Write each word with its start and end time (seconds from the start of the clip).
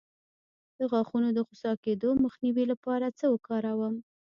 د 0.77 0.79
غاښونو 0.91 1.29
د 1.33 1.39
خوسا 1.47 1.71
کیدو 1.85 2.09
مخنیوي 2.23 2.65
لپاره 2.71 3.15
څه 3.19 3.25
وکاروم؟ 3.33 3.95